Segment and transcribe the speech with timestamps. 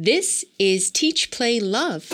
[0.00, 2.08] This is Teach Play Love.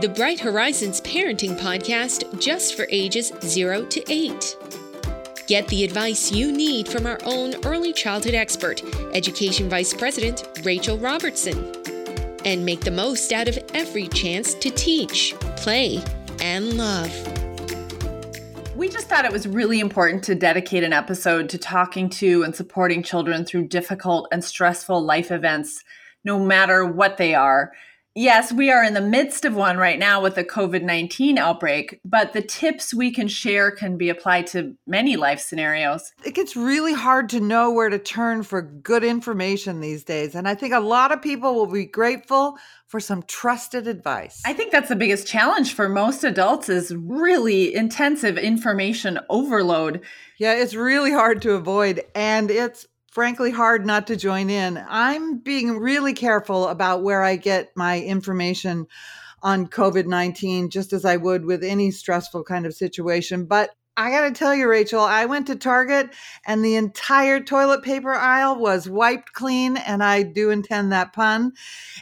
[0.00, 4.56] The Bright Horizons Parenting Podcast just for ages 0 to 8.
[5.48, 10.96] Get the advice you need from our own early childhood expert, Education Vice President Rachel
[10.96, 11.72] Robertson.
[12.44, 16.00] And make the most out of every chance to teach, play,
[16.38, 17.43] and love.
[18.84, 22.54] We just thought it was really important to dedicate an episode to talking to and
[22.54, 25.82] supporting children through difficult and stressful life events,
[26.22, 27.72] no matter what they are.
[28.16, 31.98] Yes, we are in the midst of one right now with the COVID 19 outbreak,
[32.04, 36.12] but the tips we can share can be applied to many life scenarios.
[36.24, 40.36] It gets really hard to know where to turn for good information these days.
[40.36, 42.56] And I think a lot of people will be grateful
[42.86, 44.40] for some trusted advice.
[44.46, 50.02] I think that's the biggest challenge for most adults is really intensive information overload.
[50.38, 54.84] Yeah, it's really hard to avoid and it's frankly hard not to join in.
[54.88, 58.88] I'm being really careful about where I get my information
[59.40, 63.46] on COVID 19, just as I would with any stressful kind of situation.
[63.46, 66.10] But I got to tell you, Rachel, I went to Target
[66.44, 69.76] and the entire toilet paper aisle was wiped clean.
[69.76, 71.52] And I do intend that pun.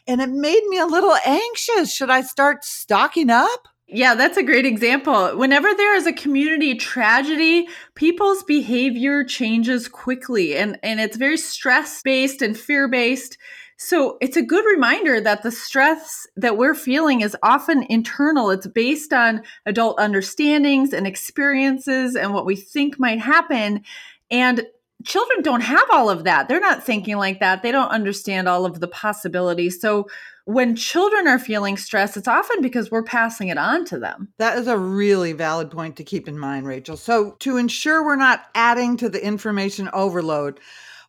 [0.07, 1.93] And it made me a little anxious.
[1.93, 3.69] Should I start stocking up?
[3.95, 5.37] Yeah, that's a great example.
[5.37, 12.01] Whenever there is a community tragedy, people's behavior changes quickly and, and it's very stress
[12.03, 13.37] based and fear based.
[13.77, 18.49] So it's a good reminder that the stress that we're feeling is often internal.
[18.49, 23.83] It's based on adult understandings and experiences and what we think might happen.
[24.31, 24.67] And
[25.05, 26.49] children don't have all of that.
[26.49, 27.63] They're not thinking like that.
[27.63, 29.81] They don't understand all of the possibilities.
[29.81, 30.07] So
[30.45, 34.33] when children are feeling stress, it's often because we're passing it on to them.
[34.39, 36.97] That is a really valid point to keep in mind, Rachel.
[36.97, 40.61] So, to ensure we're not adding to the information overload,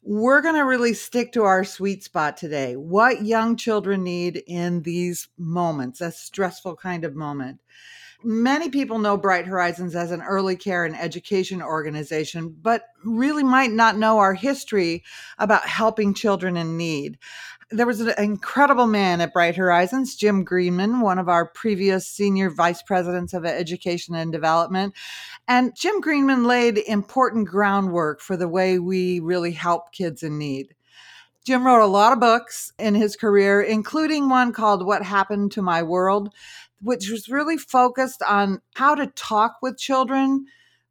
[0.04, 2.76] we're going to really stick to our sweet spot today.
[2.76, 7.61] What young children need in these moments, a stressful kind of moment.
[8.26, 13.71] Many people know Bright Horizons as an early care and education organization, but really might
[13.71, 15.04] not know our history
[15.39, 17.17] about helping children in need
[17.72, 22.50] there was an incredible man at Bright Horizons, Jim Greenman, one of our previous senior
[22.50, 24.94] vice presidents of education and development.
[25.48, 30.76] And Jim Greenman laid important groundwork for the way we really help kids in need.
[31.46, 35.62] Jim wrote a lot of books in his career, including one called What Happened to
[35.62, 36.34] My World,
[36.82, 40.45] which was really focused on how to talk with children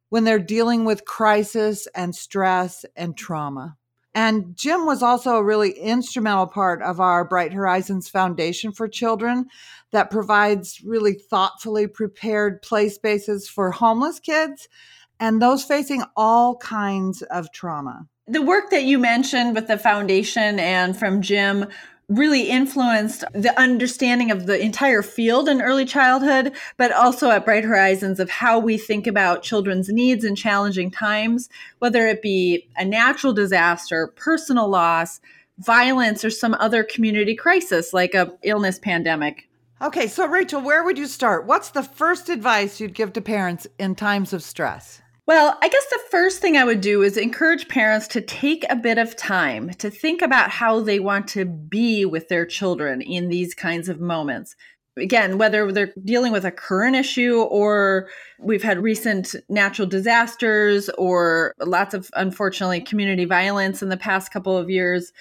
[0.09, 3.77] when they're dealing with crisis and stress and trauma.
[4.15, 9.47] And Jim was also a really instrumental part of our Bright Horizons Foundation for Children
[9.91, 14.67] that provides really thoughtfully prepared play spaces for homeless kids
[15.19, 18.07] and those facing all kinds of trauma.
[18.27, 21.67] The work that you mentioned with the foundation and from Jim
[22.09, 27.63] really influenced the understanding of the entire field in early childhood, but also at Bright
[27.63, 31.49] Horizons of how we think about children's needs in challenging times,
[31.79, 35.21] whether it be a natural disaster, personal loss,
[35.59, 39.47] violence, or some other community crisis like a illness pandemic.
[39.81, 41.45] Okay, so Rachel, where would you start?
[41.45, 45.02] What's the first advice you'd give to parents in times of stress?
[45.25, 48.75] Well, I guess the first thing I would do is encourage parents to take a
[48.75, 53.29] bit of time to think about how they want to be with their children in
[53.29, 54.55] these kinds of moments.
[54.97, 61.53] Again, whether they're dealing with a current issue or we've had recent natural disasters or
[61.59, 65.13] lots of, unfortunately, community violence in the past couple of years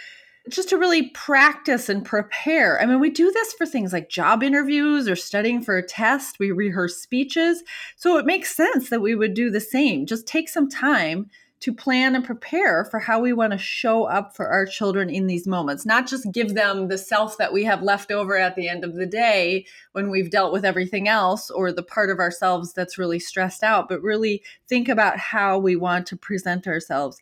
[0.48, 2.80] just to really practice and prepare.
[2.80, 6.38] I mean, we do this for things like job interviews or studying for a test,
[6.38, 7.62] we rehearse speeches.
[7.97, 10.06] So it makes sense that we would do the same.
[10.06, 11.30] Just take some time
[11.62, 15.28] to plan and prepare for how we want to show up for our children in
[15.28, 18.69] these moments, not just give them the self that we have left over at the
[18.69, 22.72] end of the day when we've dealt with everything else or the part of ourselves
[22.72, 27.20] that's really stressed out, but really think about how we want to present ourselves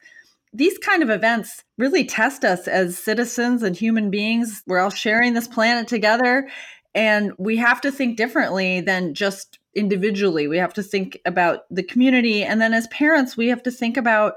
[0.53, 4.62] these kind of events really test us as citizens and human beings.
[4.67, 6.49] We're all sharing this planet together,
[6.94, 10.49] and we have to think differently than just individually.
[10.49, 12.43] We have to think about the community.
[12.43, 14.35] And then as parents, we have to think about,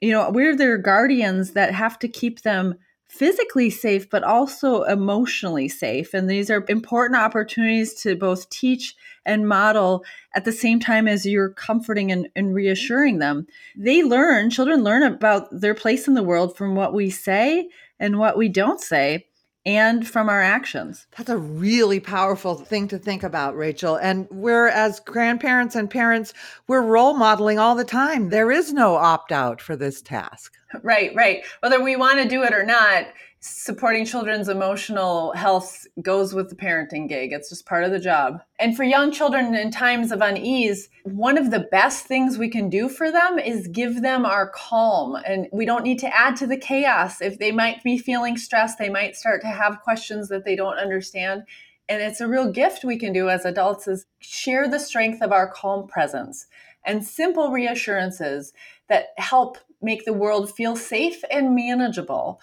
[0.00, 2.76] you know, we're their guardians that have to keep them
[3.12, 6.14] physically safe, but also emotionally safe.
[6.14, 10.02] And these are important opportunities to both teach and model
[10.34, 13.46] at the same time as you're comforting and, and, reassuring them.
[13.76, 17.68] They learn, children learn about their place in the world from what we say
[18.00, 19.26] and what we don't say.
[19.64, 21.06] And from our actions.
[21.16, 23.96] That's a really powerful thing to think about, Rachel.
[23.96, 26.34] And we're, as grandparents and parents,
[26.66, 28.30] we're role modeling all the time.
[28.30, 30.54] There is no opt out for this task.
[30.82, 31.44] Right, right.
[31.60, 33.04] Whether we want to do it or not,
[33.44, 37.32] supporting children's emotional health goes with the parenting gig.
[37.32, 38.40] It's just part of the job.
[38.60, 42.70] And for young children in times of unease, one of the best things we can
[42.70, 45.16] do for them is give them our calm.
[45.26, 47.20] And we don't need to add to the chaos.
[47.20, 50.78] If they might be feeling stressed, they might start to have questions that they don't
[50.78, 51.42] understand.
[51.88, 55.32] And it's a real gift we can do as adults is share the strength of
[55.32, 56.46] our calm presence
[56.84, 58.52] and simple reassurances
[58.88, 62.40] that help make the world feel safe and manageable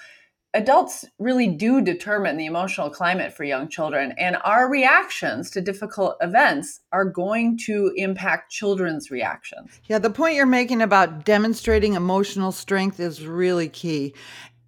[0.53, 6.17] adults really do determine the emotional climate for young children and our reactions to difficult
[6.21, 9.79] events are going to impact children's reactions.
[9.87, 14.15] Yeah the point you're making about demonstrating emotional strength is really key.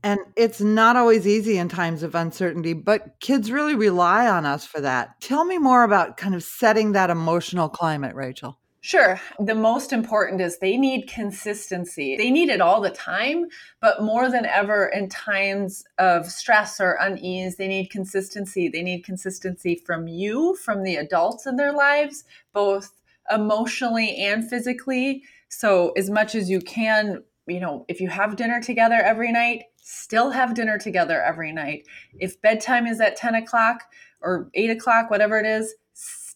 [0.03, 4.65] And it's not always easy in times of uncertainty but kids really rely on us
[4.65, 5.19] for that.
[5.19, 9.21] Tell me more about kind of setting that emotional climate rachel Sure.
[9.39, 12.17] The most important is they need consistency.
[12.17, 13.45] They need it all the time,
[13.79, 18.69] but more than ever in times of stress or unease, they need consistency.
[18.69, 22.23] They need consistency from you, from the adults in their lives,
[22.53, 22.91] both
[23.29, 25.23] emotionally and physically.
[25.47, 29.65] So, as much as you can, you know, if you have dinner together every night,
[29.77, 31.85] still have dinner together every night.
[32.19, 33.83] If bedtime is at 10 o'clock
[34.21, 35.75] or 8 o'clock, whatever it is,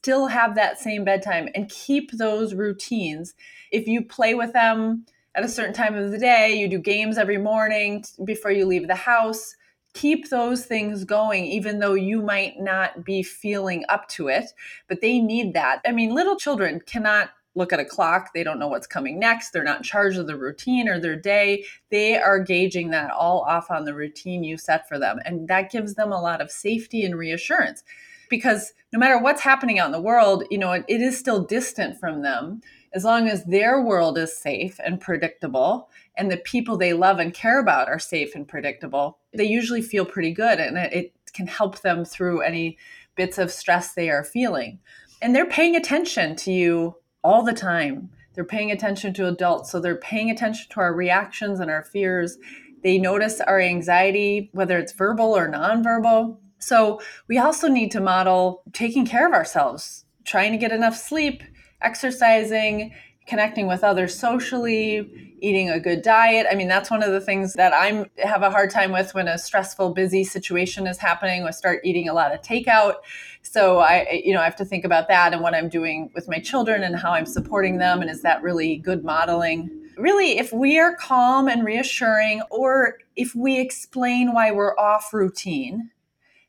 [0.06, 3.34] still have that same bedtime and keep those routines.
[3.72, 5.04] If you play with them
[5.34, 8.88] at a certain time of the day, you do games every morning before you leave
[8.88, 9.56] the house,
[9.96, 14.46] keep those things going, even though you might not be feeling up to it.
[14.88, 15.82] But they need that.
[15.88, 18.30] I mean, little children cannot look at a clock.
[18.32, 19.50] They don't know what's coming next.
[19.50, 21.66] They're not in charge of the routine or their day.
[21.90, 25.18] They are gauging that all off on the routine you set for them.
[25.26, 27.84] And that gives them a lot of safety and reassurance
[28.30, 31.44] because no matter what's happening out in the world, you know, it, it is still
[31.44, 32.62] distant from them.
[32.94, 37.34] As long as their world is safe and predictable and the people they love and
[37.34, 41.48] care about are safe and predictable, they usually feel pretty good and it, it can
[41.48, 42.78] help them through any
[43.16, 44.80] bits of stress they are feeling.
[45.22, 48.10] And they're paying attention to you all the time.
[48.34, 49.72] They're paying attention to adults.
[49.72, 52.38] So they're paying attention to our reactions and our fears.
[52.84, 56.38] They notice our anxiety, whether it's verbal or nonverbal.
[56.66, 61.44] So we also need to model taking care of ourselves, trying to get enough sleep,
[61.82, 62.92] exercising,
[63.28, 66.48] connecting with others socially, eating a good diet.
[66.50, 69.28] I mean, that's one of the things that I'm have a hard time with when
[69.28, 71.44] a stressful, busy situation is happening.
[71.44, 72.96] I start eating a lot of takeout.
[73.44, 76.28] So I, you know, I have to think about that and what I'm doing with
[76.28, 78.02] my children and how I'm supporting them.
[78.02, 79.70] And is that really good modeling?
[79.98, 85.92] Really, if we are calm and reassuring, or if we explain why we're off routine,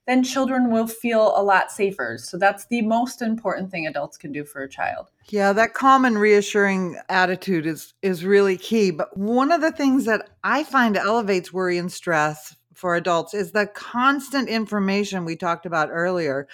[0.06, 2.16] then children will feel a lot safer.
[2.18, 5.10] So that's the most important thing adults can do for a child.
[5.28, 8.92] Yeah, that calm and reassuring attitude is is really key.
[8.92, 13.50] But one of the things that I find elevates worry and stress for adults is
[13.50, 16.46] the constant information we talked about earlier.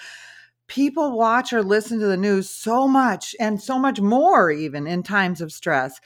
[0.67, 5.03] People watch or listen to the news so much and so much more even in
[5.03, 5.99] times of stress.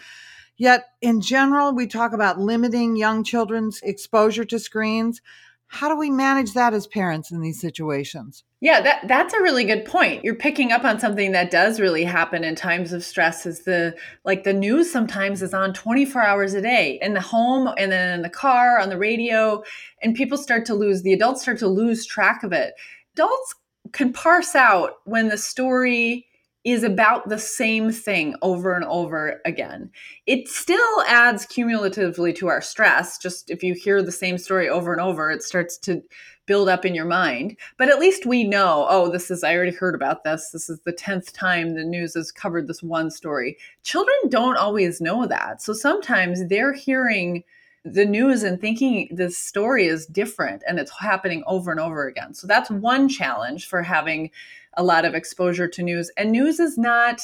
[0.57, 5.21] Yet in general, we talk about limiting young children's exposure to screens
[5.69, 8.43] how do we manage that as parents in these situations?
[8.61, 10.23] Yeah, that that's a really good point.
[10.23, 13.95] You're picking up on something that does really happen in times of stress is the
[14.23, 18.13] like the news sometimes is on 24 hours a day in the home and then
[18.13, 19.61] in the car on the radio
[20.01, 22.73] and people start to lose the adults start to lose track of it.
[23.15, 23.55] Adults
[23.91, 26.25] can parse out when the story
[26.67, 29.89] is about the same thing over and over again.
[30.25, 33.17] It still adds cumulatively to our stress.
[33.17, 36.03] Just if you hear the same story over and over, it starts to
[36.45, 37.55] build up in your mind.
[37.77, 40.49] But at least we know, oh, this is, I already heard about this.
[40.51, 43.57] This is the 10th time the news has covered this one story.
[43.83, 45.61] Children don't always know that.
[45.61, 47.45] So sometimes they're hearing
[47.85, 52.33] the news and thinking the story is different and it's happening over and over again.
[52.33, 54.31] So that's one challenge for having
[54.77, 56.09] a lot of exposure to news.
[56.15, 57.21] And news is not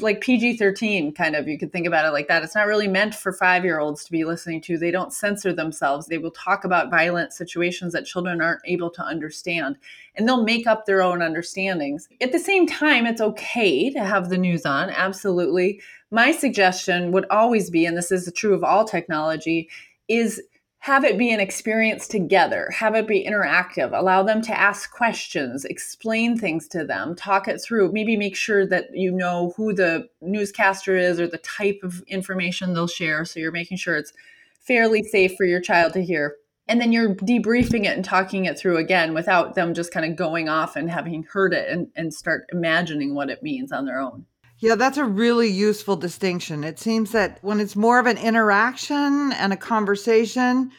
[0.00, 1.46] like PG 13, kind of.
[1.46, 2.42] You could think about it like that.
[2.42, 4.78] It's not really meant for five year olds to be listening to.
[4.78, 6.06] They don't censor themselves.
[6.06, 9.76] They will talk about violent situations that children aren't able to understand,
[10.16, 12.08] and they'll make up their own understandings.
[12.22, 15.82] At the same time, it's okay to have the news on, absolutely.
[16.10, 19.68] My suggestion would always be, and this is true of all technology,
[20.08, 20.40] is
[20.82, 25.64] have it be an experience together, have it be interactive, allow them to ask questions,
[25.64, 30.08] explain things to them, talk it through, maybe make sure that you know who the
[30.20, 33.24] newscaster is or the type of information they'll share.
[33.24, 34.12] So you're making sure it's
[34.58, 36.34] fairly safe for your child to hear.
[36.66, 40.16] and then you're debriefing it and talking it through again without them just kind of
[40.16, 44.00] going off and having heard it and, and start imagining what it means on their
[44.00, 44.26] own.
[44.62, 46.62] Yeah, that's a really useful distinction.
[46.62, 50.70] It seems that when it's more of an interaction and a conversation,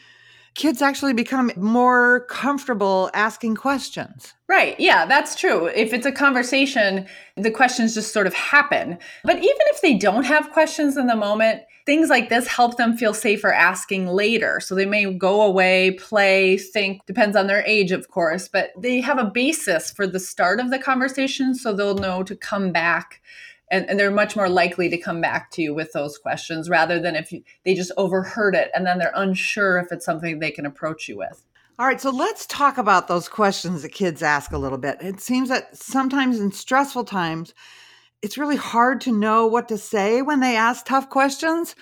[0.54, 4.32] kids actually become more comfortable asking questions.
[4.48, 4.74] Right.
[4.80, 5.66] Yeah, that's true.
[5.66, 8.96] If it's a conversation, the questions just sort of happen.
[9.22, 12.96] But even if they don't have questions in the moment, things like this help them
[12.96, 14.60] feel safer asking later.
[14.60, 19.02] So they may go away, play, think, depends on their age, of course, but they
[19.02, 23.20] have a basis for the start of the conversation so they'll know to come back
[23.74, 27.00] and, and, they're much more likely to come back to you with those questions rather
[27.00, 30.50] than if you, they just overheard it and then they're unsure if it's something they
[30.50, 31.44] can approach you with.
[31.78, 34.98] All right, so let's talk about those questions that kids ask a little bit.
[35.00, 37.52] It seems that sometimes in stressful times,
[38.22, 41.74] it's really hard to know what to say when they ask tough questions.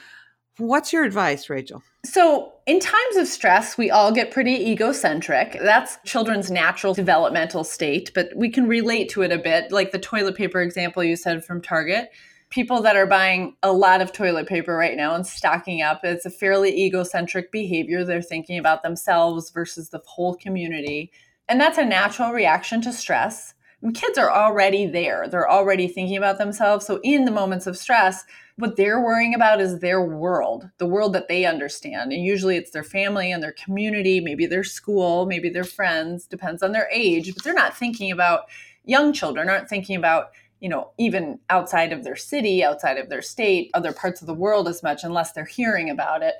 [0.58, 1.82] What's your advice, Rachel?
[2.04, 5.58] So, in times of stress, we all get pretty egocentric.
[5.62, 9.98] That's children's natural developmental state, but we can relate to it a bit, like the
[9.98, 12.10] toilet paper example you said from Target.
[12.50, 16.26] People that are buying a lot of toilet paper right now and stocking up, it's
[16.26, 18.04] a fairly egocentric behavior.
[18.04, 21.10] They're thinking about themselves versus the whole community.
[21.48, 23.54] And that's a natural reaction to stress.
[23.94, 26.86] Kids are already there, they're already thinking about themselves.
[26.86, 28.24] So, in the moments of stress,
[28.56, 32.12] what they're worrying about is their world, the world that they understand.
[32.12, 36.62] And usually it's their family and their community, maybe their school, maybe their friends, depends
[36.62, 38.42] on their age, but they're not thinking about
[38.84, 43.22] young children, aren't thinking about, you know, even outside of their city, outside of their
[43.22, 46.34] state, other parts of the world as much unless they're hearing about it.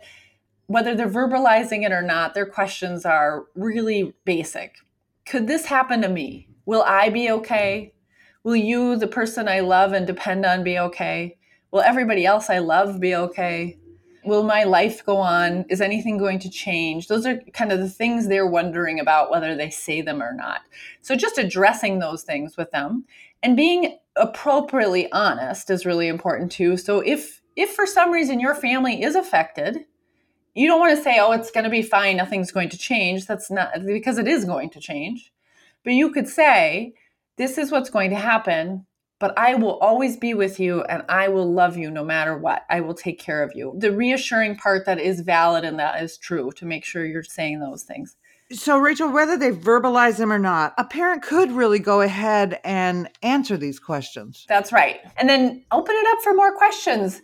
[0.66, 4.76] Whether they're verbalizing it or not, their questions are really basic.
[5.24, 6.51] Could this happen to me?
[6.66, 7.94] Will I be okay?
[8.44, 11.38] Will you, the person I love and depend on, be okay?
[11.70, 13.78] Will everybody else I love be okay?
[14.24, 15.64] Will my life go on?
[15.68, 17.08] Is anything going to change?
[17.08, 20.60] Those are kind of the things they're wondering about, whether they say them or not.
[21.00, 23.04] So, just addressing those things with them
[23.42, 26.76] and being appropriately honest is really important too.
[26.76, 29.86] So, if if for some reason your family is affected,
[30.54, 32.16] you don't want to say, "Oh, it's going to be fine.
[32.16, 35.32] Nothing's going to change." That's not because it is going to change.
[35.84, 36.94] But you could say,
[37.36, 38.86] "This is what's going to happen
[39.22, 42.64] but I will always be with you and I will love you no matter what.
[42.68, 43.72] I will take care of you.
[43.78, 47.60] The reassuring part that is valid and that is true to make sure you're saying
[47.60, 48.16] those things.
[48.50, 53.08] So, Rachel, whether they verbalize them or not, a parent could really go ahead and
[53.22, 54.44] answer these questions.
[54.48, 54.98] That's right.
[55.16, 57.22] And then open it up for more questions.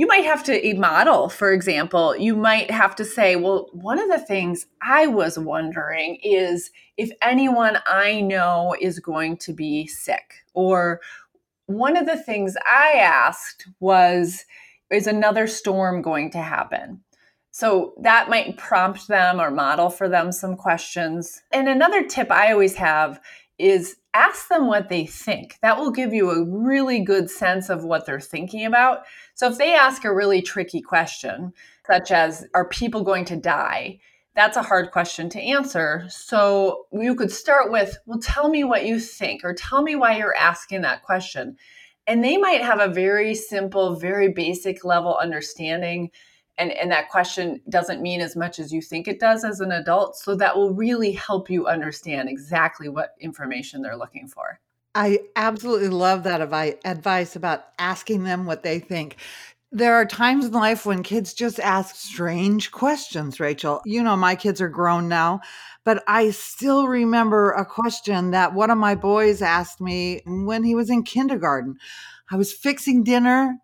[0.00, 4.08] You might have to model, for example, you might have to say, well, one of
[4.08, 10.36] the things I was wondering is if anyone I know is going to be sick,
[10.54, 11.02] or
[11.66, 14.46] one of the things I asked was,
[14.90, 17.02] is another storm going to happen?
[17.50, 21.42] So that might prompt them or model for them some questions.
[21.52, 23.20] And another tip I always have
[23.58, 25.58] is ask them what they think.
[25.62, 29.04] That will give you a really good sense of what they're thinking about.
[29.34, 31.52] So if they ask a really tricky question,
[31.86, 34.00] such as, Are people going to die?
[34.34, 36.04] that's a hard question to answer.
[36.08, 40.16] So you could start with, well, tell me what you think, or tell me why
[40.16, 41.56] you're asking that question.
[42.06, 46.10] And they might have a very simple, very basic level understanding.
[46.60, 49.72] And, and that question doesn't mean as much as you think it does as an
[49.72, 50.16] adult.
[50.16, 54.60] So that will really help you understand exactly what information they're looking for.
[54.94, 56.42] I absolutely love that
[56.84, 59.16] advice about asking them what they think.
[59.72, 63.80] There are times in life when kids just ask strange questions, Rachel.
[63.86, 65.40] You know, my kids are grown now,
[65.84, 70.74] but I still remember a question that one of my boys asked me when he
[70.74, 71.76] was in kindergarten.
[72.30, 73.56] I was fixing dinner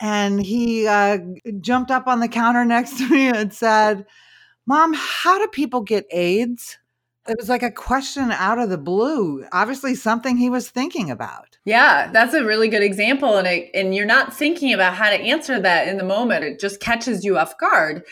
[0.00, 1.18] and he uh,
[1.60, 4.06] jumped up on the counter next to me and said,
[4.66, 6.78] Mom, how do people get AIDS?
[7.28, 11.58] It was like a question out of the blue, obviously something he was thinking about.
[11.64, 15.20] Yeah, that's a really good example and it, and you're not thinking about how to
[15.20, 16.44] answer that in the moment.
[16.44, 18.02] It just catches you off guard.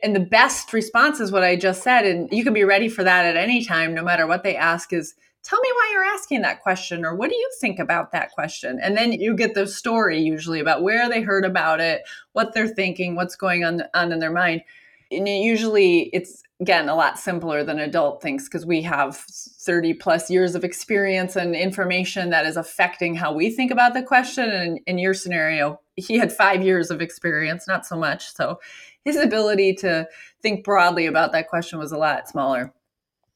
[0.00, 3.02] And the best response is what I just said and you can be ready for
[3.04, 6.42] that at any time no matter what they ask is tell me why you're asking
[6.42, 8.78] that question or what do you think about that question?
[8.82, 12.68] And then you get the story usually about where they heard about it what they're
[12.68, 14.62] thinking what's going on, on in their mind.
[15.10, 20.30] And usually it's again a lot simpler than adult thinks because we have 30 plus
[20.30, 24.48] years of experience and information that is affecting how we think about the question.
[24.48, 28.32] And in your scenario he had five years of experience not so much.
[28.32, 28.60] So
[29.04, 30.08] his ability to
[30.40, 32.72] think broadly about that question was a lot smaller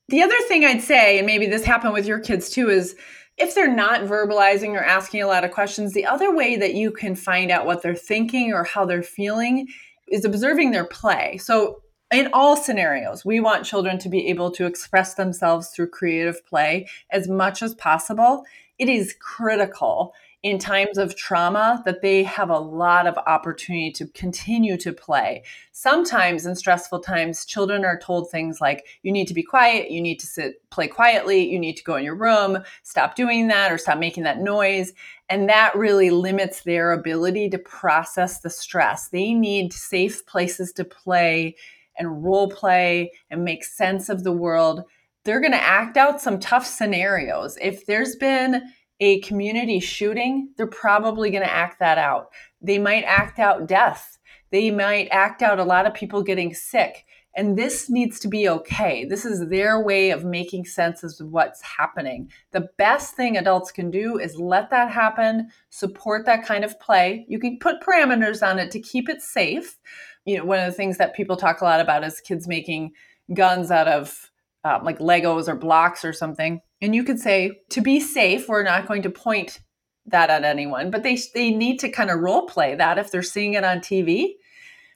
[0.08, 2.96] the other thing i'd say and maybe this happened with your kids too is
[3.36, 6.90] if they're not verbalizing or asking a lot of questions the other way that you
[6.90, 9.68] can find out what they're thinking or how they're feeling
[10.08, 11.36] is observing their play.
[11.38, 11.82] So
[12.12, 16.88] in all scenarios, we want children to be able to express themselves through creative play
[17.10, 18.44] as much as possible.
[18.78, 20.14] It is critical
[20.46, 25.42] in times of trauma that they have a lot of opportunity to continue to play.
[25.72, 30.00] Sometimes in stressful times, children are told things like, you need to be quiet, you
[30.00, 33.72] need to sit, play quietly, you need to go in your room, stop doing that,
[33.72, 34.92] or stop making that noise.
[35.28, 39.08] And that really limits their ability to process the stress.
[39.08, 41.56] They need safe places to play
[41.98, 44.84] and role play and make sense of the world.
[45.24, 47.58] They're going to act out some tough scenarios.
[47.60, 48.62] If there's been
[49.00, 52.28] a community shooting, they're probably going to act that out.
[52.62, 54.18] They might act out death.
[54.50, 57.04] They might act out a lot of people getting sick.
[57.36, 59.04] And this needs to be okay.
[59.04, 62.30] This is their way of making sense of what's happening.
[62.52, 67.26] The best thing adults can do is let that happen, support that kind of play.
[67.28, 69.76] You can put parameters on it to keep it safe.
[70.24, 72.92] You know, one of the things that people talk a lot about is kids making
[73.34, 74.30] guns out of
[74.64, 76.62] um, like Legos or blocks or something.
[76.80, 79.60] And you could say, to be safe, we're not going to point
[80.06, 83.22] that at anyone, but they they need to kind of role play that if they're
[83.22, 84.34] seeing it on TV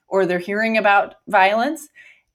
[0.08, 1.88] or they're hearing about violence.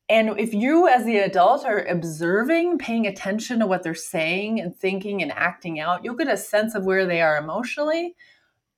[0.08, 4.76] And if you, as the adult, are observing, paying attention to what they're saying and
[4.76, 8.16] thinking and acting out, you'll get a sense of where they are emotionally.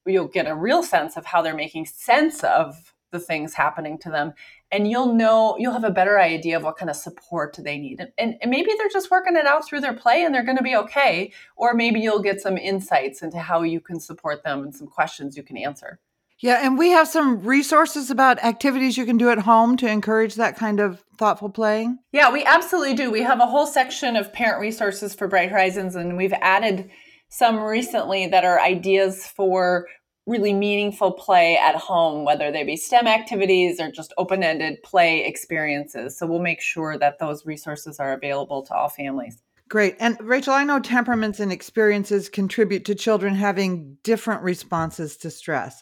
[0.05, 4.09] You'll get a real sense of how they're making sense of the things happening to
[4.09, 4.33] them
[4.71, 8.05] and you'll know you'll have a better idea of what kind of support they need.
[8.17, 10.63] And, and maybe they're just working it out through their play and they're going to
[10.63, 14.75] be okay or maybe you'll get some insights into how you can support them and
[14.75, 15.99] some questions you can answer.
[16.39, 20.35] Yeah and we have some resources about activities you can do at home to encourage
[20.35, 21.99] that kind of thoughtful playing.
[22.11, 23.09] Yeah we absolutely do.
[23.09, 26.91] We have a whole section of parent resources for bright horizons and we've added
[27.29, 29.87] some recently that are ideas for
[30.27, 35.25] really meaningful play at home, whether they be STEM activities or just open ended play
[35.25, 36.17] experiences.
[36.17, 39.41] So we'll make sure that those resources are available to all families.
[39.69, 39.96] Great.
[40.00, 45.81] And Rachel, I know temperaments and experiences contribute to children having different responses to stress.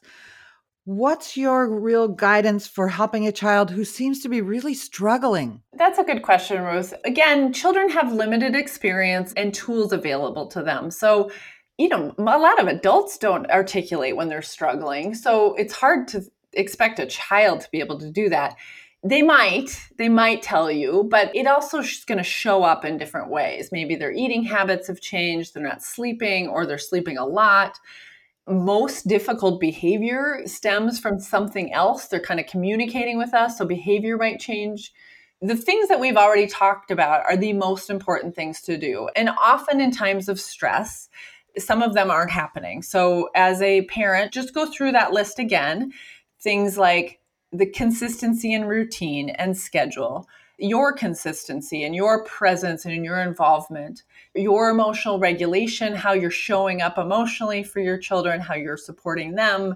[0.85, 5.61] What's your real guidance for helping a child who seems to be really struggling?
[5.73, 6.93] That's a good question, Ruth.
[7.05, 10.91] Again, children have limited experience and tools available to them.
[10.91, 11.31] So
[11.77, 15.13] you know, a lot of adults don't articulate when they're struggling.
[15.13, 18.55] So it's hard to expect a child to be able to do that.
[19.03, 22.97] They might, they might tell you, but it also is going to show up in
[22.97, 23.69] different ways.
[23.71, 27.77] Maybe their eating habits have changed, they're not sleeping, or they're sleeping a lot.
[28.47, 32.07] Most difficult behavior stems from something else.
[32.07, 34.91] They're kind of communicating with us, so behavior might change
[35.41, 39.09] the things that we've already talked about are the most important things to do.
[39.15, 41.09] And often in times of stress,
[41.57, 42.81] some of them aren't happening.
[42.81, 45.93] So, as a parent, just go through that list again.
[46.39, 47.19] Things like
[47.51, 54.69] the consistency and routine and schedule, your consistency and your presence and your involvement, your
[54.69, 59.75] emotional regulation, how you're showing up emotionally for your children, how you're supporting them,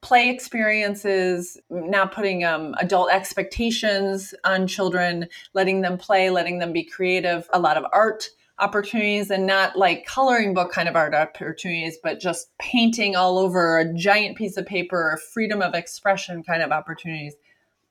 [0.00, 6.84] play experiences, not putting um, adult expectations on children, letting them play, letting them be
[6.84, 8.28] creative, a lot of art
[8.62, 13.78] opportunities and not like coloring book kind of art opportunities, but just painting all over
[13.78, 17.34] a giant piece of paper or freedom of expression kind of opportunities.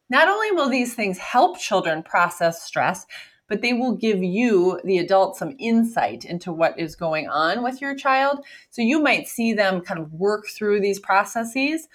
[0.10, 3.06] Not only will these things help children process stress,
[3.48, 7.82] but they will give you, the adult, some insight into what is going on with
[7.82, 8.46] your child.
[8.70, 11.90] So you might see them kind of work through these processes.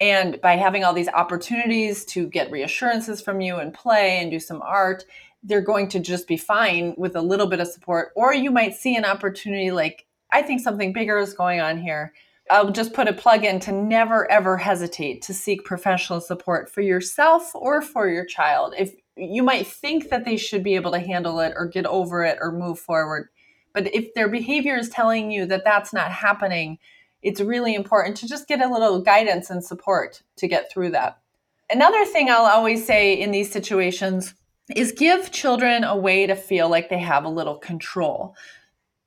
[0.00, 4.40] And by having all these opportunities to get reassurances from you and play and do
[4.40, 5.04] some art,
[5.42, 8.12] they're going to just be fine with a little bit of support.
[8.14, 12.12] Or you might see an opportunity like, I think something bigger is going on here.
[12.50, 16.80] I'll just put a plug in to never ever hesitate to seek professional support for
[16.80, 18.74] yourself or for your child.
[18.78, 22.24] If you might think that they should be able to handle it or get over
[22.24, 23.28] it or move forward,
[23.72, 26.78] but if their behavior is telling you that that's not happening,
[27.22, 31.18] it's really important to just get a little guidance and support to get through that.
[31.70, 34.34] Another thing I'll always say in these situations
[34.76, 38.34] is give children a way to feel like they have a little control.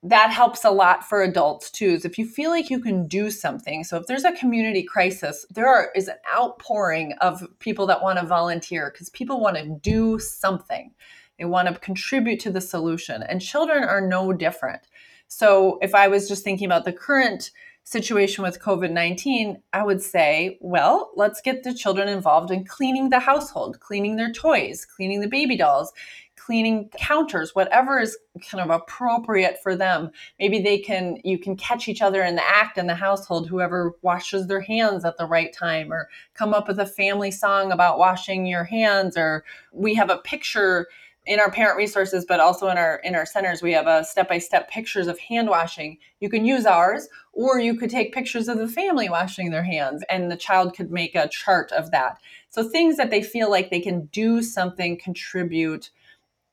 [0.04, 1.88] That helps a lot for adults too.
[1.88, 3.84] Is if you feel like you can do something.
[3.84, 8.20] So if there's a community crisis, there are, is an outpouring of people that want
[8.20, 10.92] to volunteer because people want to do something.
[11.40, 14.82] They want to contribute to the solution, and children are no different.
[15.28, 17.52] So if I was just thinking about the current
[17.86, 23.10] situation with COVID 19, I would say, well, let's get the children involved in cleaning
[23.10, 25.94] the household, cleaning their toys, cleaning the baby dolls,
[26.36, 28.18] cleaning counters, whatever is
[28.50, 30.10] kind of appropriate for them.
[30.40, 33.94] Maybe they can, you can catch each other in the act in the household, whoever
[34.02, 38.00] washes their hands at the right time, or come up with a family song about
[38.00, 40.88] washing your hands, or we have a picture
[41.26, 44.70] in our parent resources but also in our in our centers we have a step-by-step
[44.70, 48.68] pictures of hand washing you can use ours or you could take pictures of the
[48.68, 52.18] family washing their hands and the child could make a chart of that
[52.50, 55.90] so things that they feel like they can do something contribute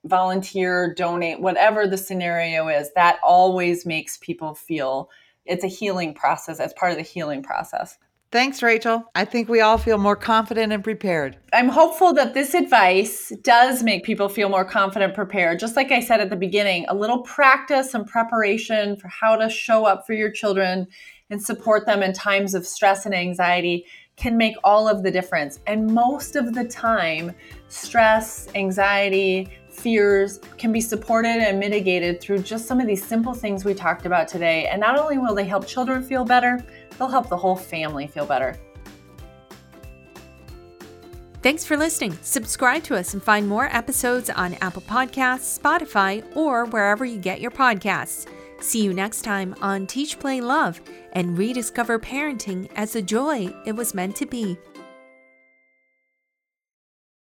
[0.04, 5.08] volunteer, donate, whatever the scenario is, that always makes people feel
[5.44, 7.98] it's a healing process as part of the healing process.
[8.32, 9.04] Thanks, Rachel.
[9.14, 11.36] I think we all feel more confident and prepared.
[11.52, 15.58] I'm hopeful that this advice does make people feel more confident, prepared.
[15.58, 19.50] Just like I said at the beginning, a little practice and preparation for how to
[19.50, 20.86] show up for your children
[21.28, 23.84] and support them in times of stress and anxiety
[24.16, 25.60] can make all of the difference.
[25.66, 27.32] And most of the time,
[27.68, 33.64] stress, anxiety, fears can be supported and mitigated through just some of these simple things
[33.64, 34.66] we talked about today.
[34.68, 36.64] And not only will they help children feel better,
[36.98, 38.56] they'll help the whole family feel better.
[41.42, 42.16] Thanks for listening.
[42.22, 47.40] Subscribe to us and find more episodes on Apple Podcasts, Spotify, or wherever you get
[47.40, 48.28] your podcasts.
[48.60, 50.80] See you next time on Teach, Play, Love
[51.14, 54.56] and rediscover parenting as the joy it was meant to be.